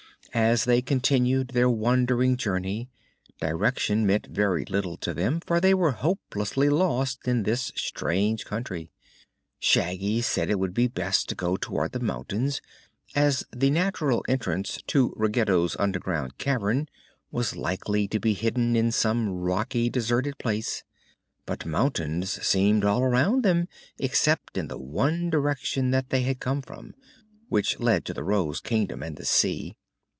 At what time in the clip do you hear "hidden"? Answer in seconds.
18.33-18.77